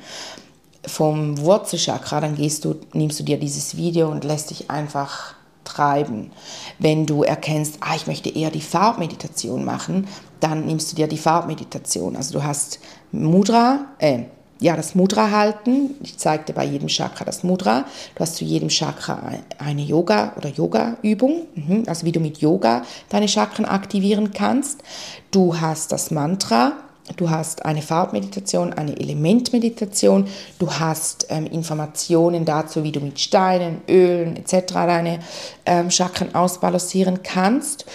[0.85, 6.31] vom Wurzelchakra, dann gehst du, nimmst du dir dieses Video und lässt dich einfach treiben.
[6.77, 10.07] Wenn du erkennst, ah, ich möchte eher die Farbmeditation machen,
[10.39, 12.15] dann nimmst du dir die Farbmeditation.
[12.15, 12.79] Also du hast
[13.11, 14.23] Mudra, äh,
[14.59, 15.95] ja, das Mudra halten.
[16.03, 17.85] Ich zeige dir bei jedem Chakra das Mudra.
[18.15, 22.83] Du hast zu jedem Chakra eine Yoga- oder Yoga-Übung, mhm, also wie du mit Yoga
[23.09, 24.83] deine Chakren aktivieren kannst.
[25.31, 26.73] Du hast das Mantra,
[27.17, 30.27] Du hast eine Farbmeditation, eine Elementmeditation,
[30.59, 34.73] du hast ähm, Informationen dazu, wie du mit Steinen, Ölen etc.
[34.73, 35.19] deine
[35.65, 37.85] ähm, Chakren ausbalancieren kannst.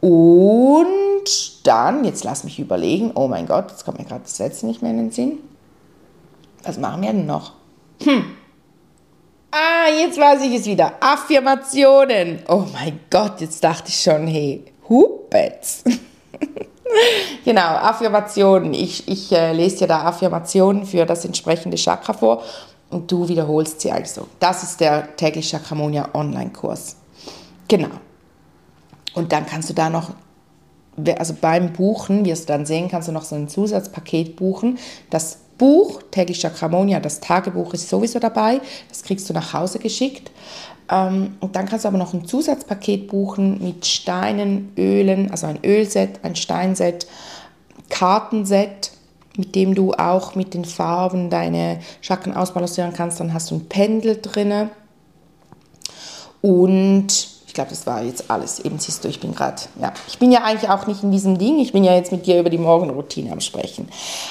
[0.00, 0.88] Und
[1.62, 4.82] dann, jetzt lass mich überlegen, oh mein Gott, jetzt kommt mir gerade das letzte nicht
[4.82, 5.38] mehr in den Sinn.
[6.64, 7.52] Was machen wir denn noch?
[8.02, 8.24] Hm.
[9.50, 10.94] Ah, jetzt weiß ich es wieder.
[11.00, 12.40] Affirmationen.
[12.48, 15.84] Oh mein Gott, jetzt dachte ich schon, hey, Hupets.
[17.44, 18.74] genau, Affirmationen.
[18.74, 22.42] Ich, ich äh, lese dir da Affirmationen für das entsprechende Chakra vor
[22.90, 24.26] und du wiederholst sie also.
[24.40, 26.96] Das ist der tägliche Chakramonia Online-Kurs.
[27.68, 27.90] Genau.
[29.14, 30.10] Und dann kannst du da noch
[31.18, 34.78] also beim Buchen, wirst du dann sehen, kannst du noch so ein Zusatzpaket buchen.
[35.10, 38.60] Das Buch, täglich Chakramonia, das Tagebuch ist sowieso dabei.
[38.88, 40.30] Das kriegst du nach Hause geschickt.
[40.90, 45.58] Ähm, und dann kannst du aber noch ein Zusatzpaket buchen mit Steinen, Ölen, also ein
[45.64, 47.06] Ölset, ein Steinset,
[47.88, 48.90] Kartenset,
[49.36, 53.20] mit dem du auch mit den Farben deine Chakren ausbalancieren kannst.
[53.20, 54.70] Dann hast du ein Pendel drinne
[56.40, 58.58] und ich glaube, das war jetzt alles.
[58.58, 61.38] Eben siehst du, ich bin gerade, ja, ich bin ja eigentlich auch nicht in diesem
[61.38, 61.60] Ding.
[61.60, 63.88] Ich bin ja jetzt mit dir über die Morgenroutine am Sprechen.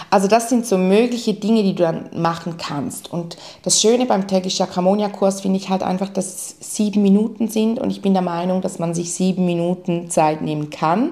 [0.10, 3.14] Also das sind so mögliche Dinge, die du dann machen kannst.
[3.14, 7.80] Und das Schöne beim täglich Chakramonia-Kurs finde ich halt einfach, dass es sieben Minuten sind.
[7.80, 11.12] Und ich bin der Meinung, dass man sich sieben Minuten Zeit nehmen kann.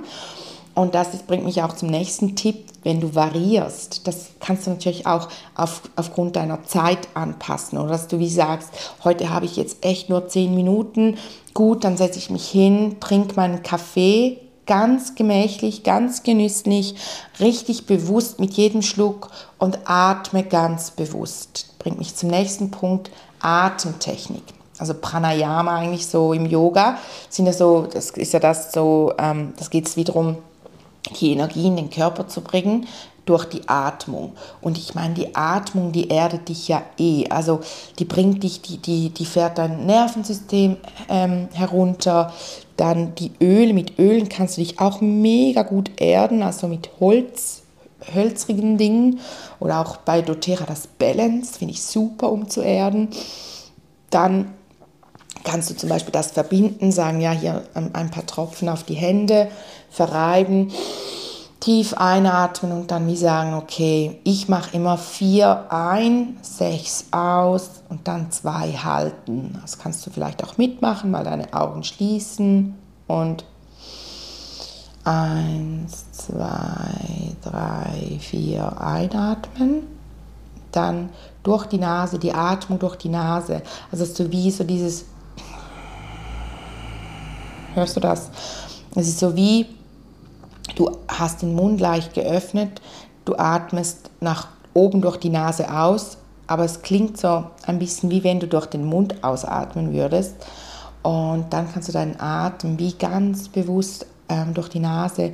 [0.73, 4.07] Und das bringt mich auch zum nächsten Tipp, wenn du variierst.
[4.07, 7.77] Das kannst du natürlich auch auf, aufgrund deiner Zeit anpassen.
[7.77, 8.69] Oder dass du wie sagst,
[9.03, 11.17] heute habe ich jetzt echt nur zehn Minuten.
[11.53, 16.95] Gut, dann setze ich mich hin, trinke meinen Kaffee ganz gemächlich, ganz genüsslich,
[17.39, 21.75] richtig bewusst mit jedem Schluck und atme ganz bewusst.
[21.79, 24.43] Bringt mich zum nächsten Punkt, Atemtechnik
[24.81, 26.97] also Pranayama eigentlich so im Yoga,
[27.29, 30.37] sind ja so, das ist ja das so, ähm, das geht es wiederum
[31.19, 32.87] die Energie in den Körper zu bringen
[33.25, 34.33] durch die Atmung.
[34.61, 37.27] Und ich meine, die Atmung, die erdet dich ja eh.
[37.29, 37.61] Also
[37.99, 42.33] die bringt dich, die, die, die fährt dein Nervensystem ähm, herunter.
[42.77, 47.61] Dann die Öle, mit Ölen kannst du dich auch mega gut erden, also mit Holz,
[48.13, 49.19] hölzrigen Dingen.
[49.59, 53.09] Oder auch bei doTERRA das Balance, finde ich super, um zu erden.
[54.09, 54.51] Dann
[55.43, 59.49] kannst du zum Beispiel das verbinden, sagen, ja, hier ein paar Tropfen auf die Hände,
[59.89, 60.71] verreiben,
[61.59, 68.07] tief einatmen und dann wie sagen, okay, ich mache immer vier ein, sechs aus und
[68.07, 69.57] dann zwei halten.
[69.61, 72.75] Das kannst du vielleicht auch mitmachen, mal deine Augen schließen
[73.07, 73.45] und
[75.03, 79.83] eins, zwei, drei, vier einatmen.
[80.71, 81.09] Dann
[81.43, 83.61] durch die Nase, die Atmung durch die Nase.
[83.91, 85.05] Also so wie so dieses,
[87.73, 88.29] hörst du das?
[88.95, 89.65] Es ist so wie
[90.75, 92.81] Du hast den Mund leicht geöffnet,
[93.25, 98.23] du atmest nach oben durch die Nase aus, aber es klingt so ein bisschen wie
[98.23, 100.35] wenn du durch den Mund ausatmen würdest.
[101.03, 105.33] Und dann kannst du deinen Atem wie ganz bewusst ähm, durch die Nase äh,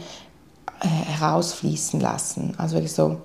[0.87, 2.53] herausfließen lassen.
[2.57, 3.17] Also wirklich so.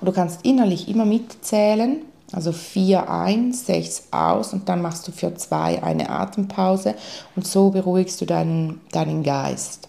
[0.00, 5.12] Und du kannst innerlich immer mitzählen also vier ein, sechs aus und dann machst du
[5.12, 6.94] für zwei eine Atempause
[7.34, 9.88] und so beruhigst du deinen, deinen Geist.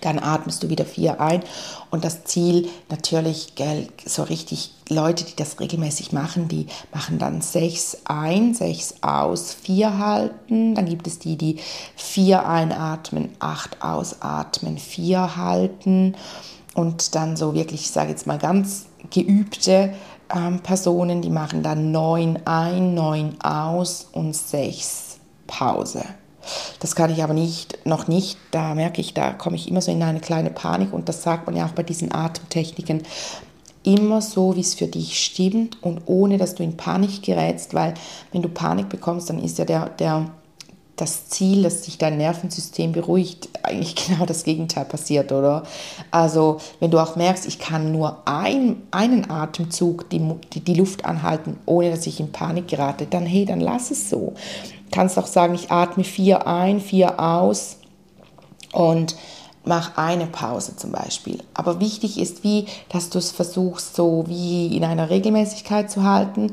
[0.00, 1.42] Dann atmest du wieder vier ein
[1.90, 7.42] und das Ziel natürlich, gell, so richtig Leute, die das regelmäßig machen, die machen dann
[7.42, 10.74] sechs ein, sechs aus, vier halten.
[10.74, 11.58] Dann gibt es die, die
[11.96, 16.14] vier einatmen, acht ausatmen, vier halten
[16.74, 19.94] und dann so wirklich, ich sage jetzt mal ganz geübte
[20.34, 26.04] ähm, Personen, die machen dann neun ein, neun aus und sechs Pause.
[26.80, 29.92] Das kann ich aber nicht, noch nicht, da merke ich, da komme ich immer so
[29.92, 33.02] in eine kleine Panik und das sagt man ja auch bei diesen Atemtechniken,
[33.84, 37.94] immer so, wie es für dich stimmt und ohne, dass du in Panik gerätst, weil
[38.32, 40.30] wenn du Panik bekommst, dann ist ja der, der
[40.96, 45.64] das Ziel, dass sich dein Nervensystem beruhigt, eigentlich genau das Gegenteil passiert, oder?
[46.10, 50.20] Also, wenn du auch merkst, ich kann nur ein, einen Atemzug die,
[50.52, 54.10] die, die Luft anhalten, ohne dass ich in Panik gerate, dann hey, dann lass es
[54.10, 54.34] so.
[54.64, 57.78] Du kannst auch sagen, ich atme vier ein, vier aus
[58.72, 59.16] und
[59.64, 61.38] mach eine Pause zum Beispiel.
[61.54, 66.50] Aber wichtig ist wie, dass du es versuchst, so wie in einer Regelmäßigkeit zu halten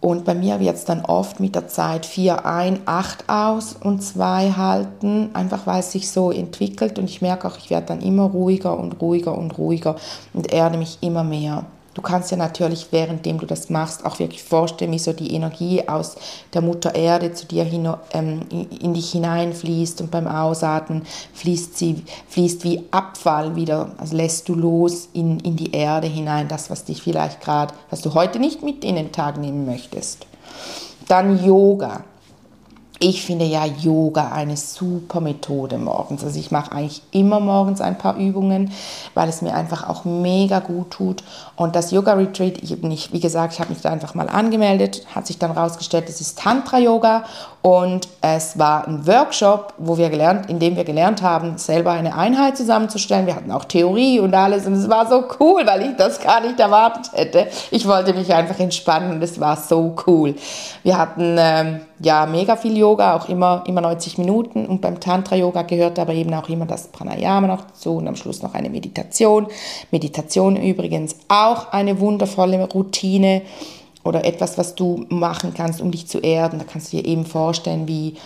[0.00, 4.02] Und bei mir wird es dann oft mit der Zeit 4 ein, 8 aus und
[4.02, 8.00] 2 halten, einfach weil es sich so entwickelt und ich merke auch, ich werde dann
[8.00, 9.96] immer ruhiger und ruhiger und ruhiger
[10.32, 11.66] und erde mich immer mehr.
[12.00, 15.86] Du kannst ja natürlich, währenddem du das machst, auch wirklich vorstellen, wie so die Energie
[15.86, 16.16] aus
[16.54, 21.02] der Mutter Erde zu dir hin, ähm, in dich hineinfließt und beim Ausatmen
[21.34, 26.48] fließt sie fließt wie Abfall wieder, also lässt du los in, in die Erde hinein,
[26.48, 30.26] das, was dich vielleicht gerade, was du heute nicht mit in den Tag nehmen möchtest.
[31.06, 32.04] Dann Yoga.
[33.02, 36.22] Ich finde ja Yoga eine super Methode morgens.
[36.22, 38.72] Also ich mache eigentlich immer morgens ein paar Übungen,
[39.14, 41.24] weil es mir einfach auch mega gut tut.
[41.56, 44.28] Und das Yoga Retreat, ich habe nicht, wie gesagt, ich habe mich da einfach mal
[44.28, 47.24] angemeldet, hat sich dann rausgestellt, es ist Tantra Yoga
[47.62, 52.16] und es war ein Workshop, wo wir gelernt, in dem wir gelernt haben, selber eine
[52.16, 53.26] Einheit zusammenzustellen.
[53.26, 56.40] Wir hatten auch Theorie und alles und es war so cool, weil ich das gar
[56.40, 57.48] nicht erwartet hätte.
[57.70, 60.34] Ich wollte mich einfach entspannen und es war so cool.
[60.82, 64.64] Wir hatten ähm, ja mega viel Yoga, auch immer, immer 90 Minuten.
[64.64, 68.42] Und beim Tantra-Yoga gehört aber eben auch immer das Pranayama noch dazu und am Schluss
[68.42, 69.48] noch eine Meditation.
[69.90, 73.42] Meditation übrigens auch eine wundervolle Routine
[74.04, 76.58] oder etwas, was du machen kannst, um dich zu erden.
[76.58, 78.16] Da kannst du dir eben vorstellen, wie,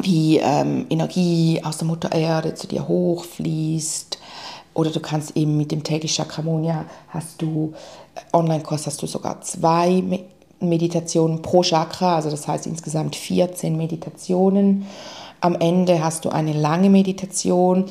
[0.00, 4.18] wie ähm, Energie aus der Mutter Erde zu dir hochfließt.
[4.74, 7.74] Oder du kannst eben mit dem täglich Chakramonia hast du,
[8.14, 10.02] äh, Online-Kurs hast du sogar zwei
[10.60, 14.86] Meditationen pro Chakra, also das heißt insgesamt 14 Meditationen.
[15.40, 17.84] Am Ende hast du eine lange Meditation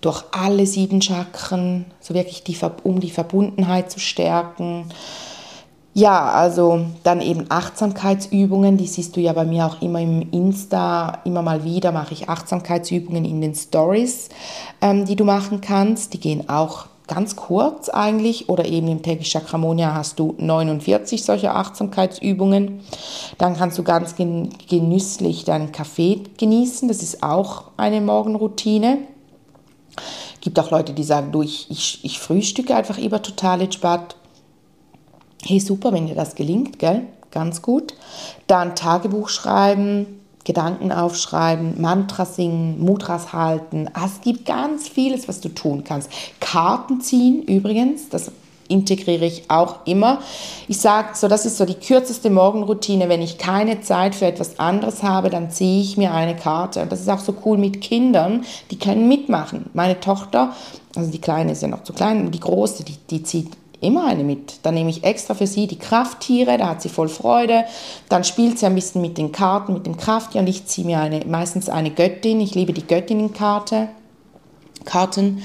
[0.00, 4.86] durch alle sieben Chakren, so wirklich die, um die Verbundenheit zu stärken.
[5.94, 11.18] Ja, also dann eben Achtsamkeitsübungen, die siehst du ja bei mir auch immer im Insta,
[11.24, 14.30] immer mal wieder mache ich Achtsamkeitsübungen in den Stories,
[14.80, 16.14] ähm, die du machen kannst.
[16.14, 21.52] Die gehen auch ganz kurz eigentlich oder eben im täglich Chakramonia hast du 49 solche
[21.52, 22.80] Achtsamkeitsübungen.
[23.36, 26.88] Dann kannst du ganz genüsslich deinen Kaffee genießen.
[26.88, 28.96] Das ist auch eine Morgenroutine.
[30.40, 34.16] Gibt auch Leute, die sagen, du, ich, ich, ich frühstücke einfach immer total entspannt.
[35.44, 37.02] Hey, super, wenn dir das gelingt, gell?
[37.32, 37.94] Ganz gut.
[38.46, 43.88] Dann Tagebuch schreiben, Gedanken aufschreiben, Mantras singen, Mudras halten.
[43.92, 46.10] Ah, es gibt ganz vieles, was du tun kannst.
[46.38, 48.30] Karten ziehen übrigens, das
[48.68, 50.20] integriere ich auch immer.
[50.68, 53.08] Ich sage so, das ist so die kürzeste Morgenroutine.
[53.08, 56.82] Wenn ich keine Zeit für etwas anderes habe, dann ziehe ich mir eine Karte.
[56.82, 59.70] Und das ist auch so cool mit Kindern, die können mitmachen.
[59.74, 60.54] Meine Tochter,
[60.94, 63.50] also die Kleine ist ja noch zu klein, die Große, die, die zieht
[63.82, 64.60] immer eine mit.
[64.62, 67.64] Dann nehme ich extra für sie die Krafttiere, da hat sie voll Freude.
[68.08, 71.00] Dann spielt sie ein bisschen mit den Karten, mit dem Krafttier und ich ziehe mir
[71.00, 72.40] eine, meistens eine Göttin.
[72.40, 73.88] Ich liebe die Göttinnenkarte.
[74.84, 75.42] Karten.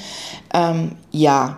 [0.54, 1.58] Ähm, ja,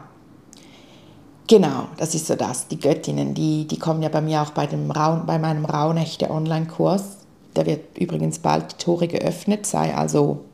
[1.49, 2.67] Genau, das ist so das.
[2.67, 6.29] Die Göttinnen, die, die kommen ja bei mir auch bei, dem Raun, bei meinem Rauhnächte
[6.29, 7.17] Online-Kurs.
[7.55, 10.45] Der wird übrigens bald die Tore geöffnet, sei also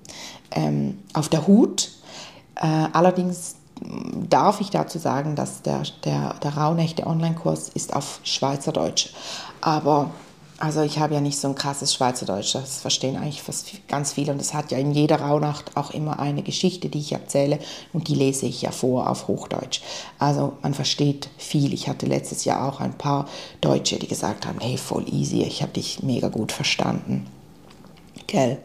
[0.52, 1.92] ähm, auf der Hut.
[2.56, 3.58] Äh, allerdings
[4.30, 9.10] darf ich dazu sagen, dass der, der, der Rauhnächte Online-Kurs ist auf Schweizerdeutsch.
[9.62, 10.12] Aber
[10.58, 14.32] also ich habe ja nicht so ein krasses Schweizerdeutsch, das verstehen eigentlich fast ganz viele
[14.32, 17.60] und es hat ja in jeder Rauhnacht auch immer eine Geschichte, die ich erzähle
[17.92, 19.82] und die lese ich ja vor auf Hochdeutsch.
[20.18, 21.74] Also man versteht viel.
[21.74, 23.28] Ich hatte letztes Jahr auch ein paar
[23.60, 27.28] Deutsche, die gesagt haben, hey, voll easy, ich habe dich mega gut verstanden.
[28.28, 28.58] Gell?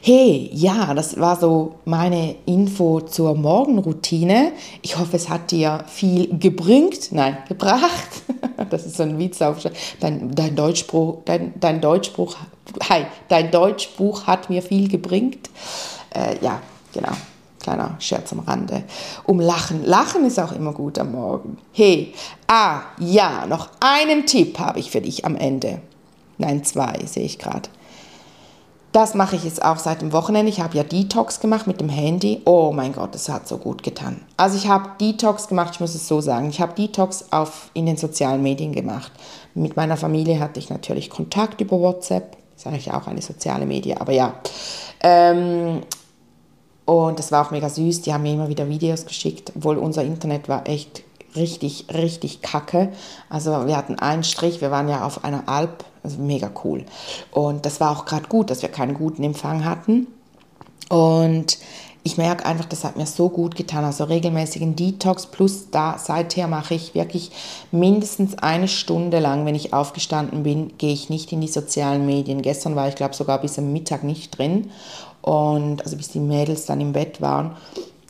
[0.00, 4.52] Hey, ja, das war so meine Info zur Morgenroutine.
[4.80, 8.08] Ich hoffe, es hat dir viel gebrüngt, nein, gebracht.
[8.70, 9.58] Das ist so ein Witz auf
[10.00, 12.36] dein, dein Deutschspruch, dein, dein Deutschspruch,
[12.88, 15.48] hi, dein Deutschbuch hat mir viel gebringt.
[16.10, 16.60] Äh, ja,
[16.92, 17.12] genau.
[17.60, 18.82] Kleiner Scherz am Rande.
[19.24, 19.84] Um Lachen.
[19.84, 21.58] Lachen ist auch immer gut am Morgen.
[21.72, 22.12] Hey,
[22.48, 25.80] ah, ja, noch einen Tipp habe ich für dich am Ende.
[26.36, 27.68] Nein, zwei sehe ich gerade.
[28.92, 30.50] Das mache ich jetzt auch seit dem Wochenende.
[30.50, 32.40] Ich habe ja Detox gemacht mit dem Handy.
[32.46, 34.22] Oh mein Gott, das hat so gut getan.
[34.38, 36.48] Also ich habe Detox gemacht, ich muss es so sagen.
[36.48, 39.12] Ich habe Detox auf, in den sozialen Medien gemacht.
[39.54, 42.32] Mit meiner Familie hatte ich natürlich Kontakt über WhatsApp.
[42.54, 44.34] Das ist eigentlich auch eine soziale Medie, aber ja.
[45.02, 45.82] Ähm,
[46.86, 48.00] und das war auch mega süß.
[48.02, 51.02] Die haben mir immer wieder Videos geschickt, obwohl unser Internet war echt
[51.36, 52.90] richtig, richtig kacke.
[53.28, 56.84] Also wir hatten einen Strich, wir waren ja auf einer Alp also mega cool.
[57.30, 60.06] Und das war auch gerade gut, dass wir keinen guten Empfang hatten.
[60.88, 61.58] Und
[62.04, 63.84] ich merke einfach, das hat mir so gut getan.
[63.84, 67.30] Also regelmäßigen Detox plus da seither mache ich wirklich
[67.70, 72.40] mindestens eine Stunde lang, wenn ich aufgestanden bin, gehe ich nicht in die sozialen Medien.
[72.40, 74.70] Gestern war ich glaube sogar bis am Mittag nicht drin
[75.20, 77.56] und also bis die Mädels dann im Bett waren.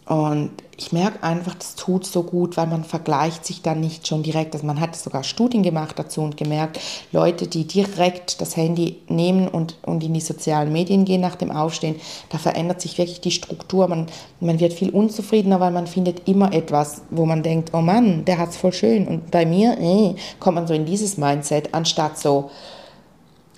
[0.08, 4.22] Und ich merke einfach, das tut so gut, weil man vergleicht sich dann nicht schon
[4.22, 4.54] direkt.
[4.54, 6.80] Also man hat sogar Studien gemacht dazu und gemerkt,
[7.12, 11.50] Leute, die direkt das Handy nehmen und, und in die sozialen Medien gehen nach dem
[11.50, 11.96] Aufstehen,
[12.30, 13.86] da verändert sich wirklich die Struktur.
[13.86, 14.06] Man,
[14.40, 18.38] man wird viel unzufriedener, weil man findet immer etwas, wo man denkt, oh Mann, der
[18.38, 19.06] hat es voll schön.
[19.06, 22.48] Und bei mir äh, kommt man so in dieses Mindset, anstatt so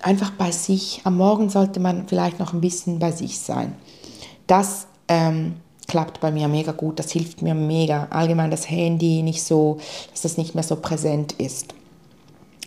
[0.01, 0.99] einfach bei sich.
[1.05, 3.73] Am Morgen sollte man vielleicht noch ein bisschen bei sich sein.
[4.47, 5.53] Das ähm,
[5.91, 6.99] klappt bei mir mega gut.
[6.99, 8.07] Das hilft mir mega.
[8.11, 9.77] Allgemein das Handy nicht so,
[10.11, 11.75] dass das nicht mehr so präsent ist.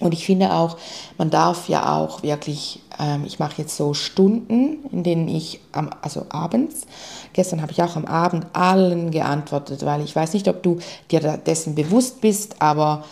[0.01, 0.77] Und ich finde auch,
[1.17, 5.89] man darf ja auch wirklich, ähm, ich mache jetzt so Stunden, in denen ich, am,
[6.03, 6.83] also abends,
[7.33, 10.79] gestern habe ich auch am Abend allen geantwortet, weil ich weiß nicht, ob du
[11.11, 13.05] dir dessen bewusst bist, aber,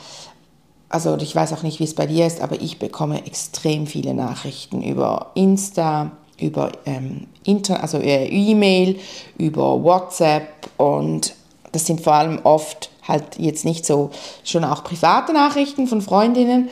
[0.90, 4.12] also ich weiß auch nicht, wie es bei dir ist, aber ich bekomme extrem viele
[4.12, 8.98] Nachrichten über Insta, über ähm, Inter also äh, E-Mail,
[9.38, 11.34] über WhatsApp und
[11.72, 14.10] das sind vor allem oft halt jetzt nicht so
[14.44, 16.68] schon auch private Nachrichten von Freundinnen,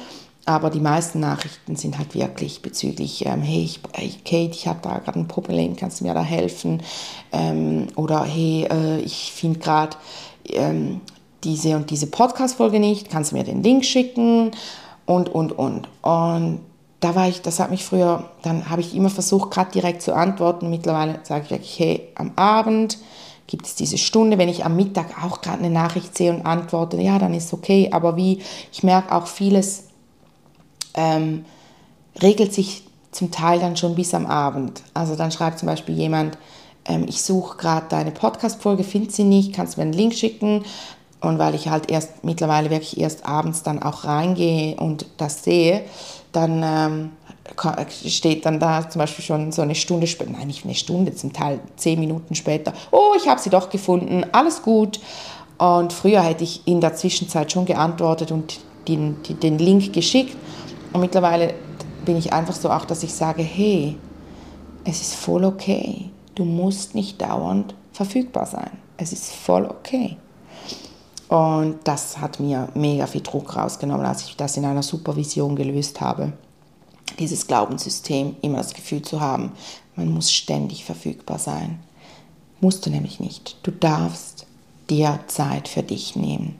[0.46, 4.80] aber die meisten Nachrichten sind halt wirklich bezüglich, ähm, hey, ich, hey, Kate, ich habe
[4.82, 6.82] da gerade ein Problem, kannst du mir da helfen?
[7.32, 9.96] Ähm, oder hey, äh, ich finde gerade
[10.46, 11.00] ähm,
[11.44, 14.50] diese und diese Podcast-Folge nicht, kannst du mir den Link schicken?
[15.06, 15.88] Und, und, und.
[16.02, 16.60] Und
[17.00, 20.14] da war ich, das hat mich früher, dann habe ich immer versucht, gerade direkt zu
[20.14, 20.70] antworten.
[20.70, 22.98] Mittlerweile sage ich wirklich, hey, am Abend
[23.46, 24.38] gibt es diese Stunde.
[24.38, 27.88] Wenn ich am Mittag auch gerade eine Nachricht sehe und antworte, ja, dann ist okay.
[27.92, 29.84] Aber wie, ich merke auch vieles
[30.94, 31.44] ähm,
[32.20, 34.82] regelt sich zum Teil dann schon bis am Abend.
[34.94, 36.38] Also dann schreibt zum Beispiel jemand,
[36.84, 40.64] ähm, ich suche gerade deine Podcast-Folge, finde sie nicht, kannst du mir einen Link schicken?
[41.20, 45.82] Und weil ich halt erst mittlerweile wirklich erst abends dann auch reingehe und das sehe,
[46.32, 47.10] dann ähm,
[48.06, 51.32] steht dann da zum Beispiel schon so eine Stunde später, nein, nicht eine Stunde, zum
[51.32, 55.00] Teil zehn Minuten später, oh, ich habe sie doch gefunden, alles gut.
[55.58, 60.34] Und früher hätte ich in der Zwischenzeit schon geantwortet und den, den Link geschickt.
[60.92, 61.54] Und mittlerweile
[62.04, 63.96] bin ich einfach so auch, dass ich sage, hey,
[64.84, 66.10] es ist voll okay.
[66.34, 68.70] Du musst nicht dauernd verfügbar sein.
[68.96, 70.16] Es ist voll okay.
[71.30, 76.00] Und das hat mir mega viel Druck rausgenommen, als ich das in einer Supervision gelöst
[76.00, 76.32] habe.
[77.20, 79.52] Dieses Glaubenssystem, immer das Gefühl zu haben,
[79.94, 81.78] man muss ständig verfügbar sein.
[82.60, 83.56] Musst du nämlich nicht.
[83.62, 84.44] Du darfst
[84.90, 86.58] dir Zeit für dich nehmen.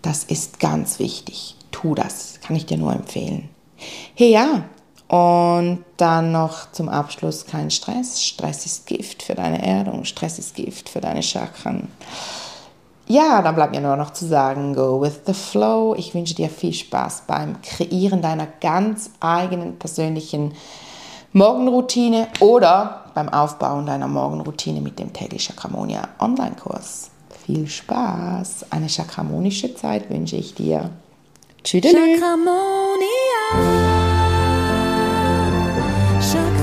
[0.00, 1.54] Das ist ganz wichtig.
[1.70, 3.50] Tu das, kann ich dir nur empfehlen.
[4.14, 4.64] Hey ja,
[5.08, 8.24] und dann noch zum Abschluss kein Stress.
[8.24, 11.88] Stress ist Gift für deine Erdung, Stress ist Gift für deine Chakren
[13.06, 15.94] ja, dann bleibt mir nur noch zu sagen, go with the flow.
[15.96, 20.54] Ich wünsche dir viel Spaß beim Kreieren deiner ganz eigenen persönlichen
[21.32, 27.10] Morgenroutine oder beim Aufbauen deiner Morgenroutine mit dem Daily Chakramonia Online-Kurs.
[27.44, 30.90] Viel Spaß, eine chakramonische Zeit wünsche ich dir.
[31.62, 31.82] Tschüss.
[31.82, 32.44] Chakramonia.
[36.20, 36.53] Chakramonia.